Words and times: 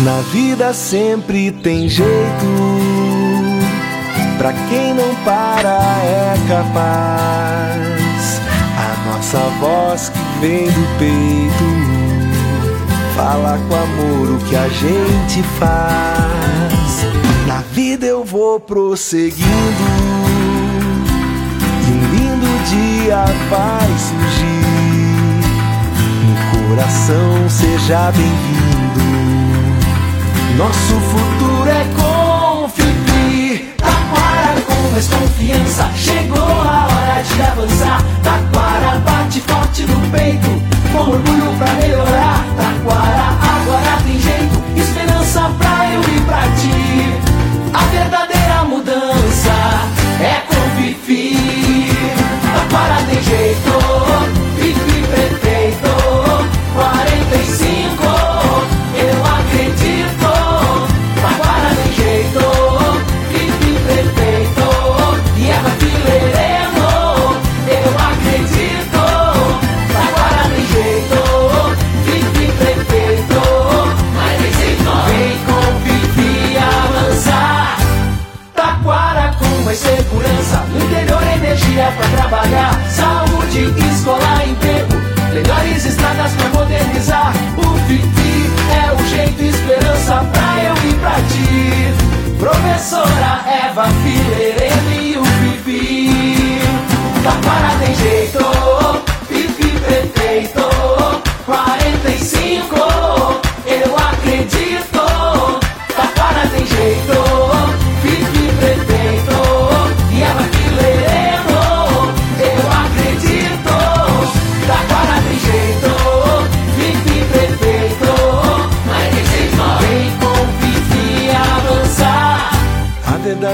Na 0.00 0.20
vida 0.30 0.74
sempre 0.74 1.50
tem 1.50 1.88
jeito. 1.88 2.06
Pra 4.36 4.52
quem 4.68 4.92
não 4.92 5.14
para 5.24 5.78
é 6.04 6.34
capaz. 6.46 8.40
A 8.76 9.08
nossa 9.08 9.38
voz 9.58 10.10
que 10.10 10.18
vem 10.40 10.66
do 10.66 10.98
peito 10.98 11.64
fala 13.16 13.58
com 13.66 13.74
amor 13.74 14.36
o 14.36 14.38
que 14.44 14.54
a 14.54 14.68
gente 14.68 15.42
faz. 15.58 17.06
Na 17.46 17.62
vida 17.72 18.04
eu 18.04 18.22
vou 18.22 18.60
prosseguindo. 18.60 19.46
E 21.86 21.90
um 21.90 22.00
lindo 22.14 22.64
dia 22.68 23.24
vai 23.48 23.88
surgir. 23.98 24.66
No 26.26 26.68
coração 26.68 27.48
seja 27.48 28.12
bem-vindo. 28.12 29.15
Nosso 30.56 31.00
futuro 31.00 31.68
é 31.68 31.84
com. 31.96 32.26
Taquara 33.76 34.60
com 34.62 34.90
mais 34.90 35.06
confiança. 35.08 35.90
Chegou 35.94 36.38
a 36.38 36.88
hora 36.90 37.22
de 37.22 37.42
avançar. 37.42 38.02
Taquara 38.22 38.98
bate 39.00 39.40
forte 39.40 39.82
no 39.82 40.10
peito. 40.10 40.48
Com 40.92 41.10
orgulho 41.10 41.52
pra 41.58 41.72
melhorar. 41.74 42.44
Taquara 42.56 43.25
energia 81.76 81.92
pra 81.92 82.08
trabalhar. 82.16 82.45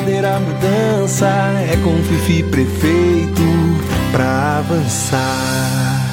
Verdadeira 0.02 0.40
mudança 0.40 1.28
é 1.70 1.76
com 1.82 1.96
Fifi 2.02 2.42
prefeito 2.42 3.42
pra 4.10 4.58
avançar. 4.58 6.11